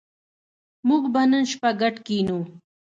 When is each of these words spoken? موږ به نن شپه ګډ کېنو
موږ 0.87 1.03
به 1.13 1.21
نن 1.31 1.43
شپه 1.51 1.71
ګډ 1.81 1.95
کېنو 2.05 2.39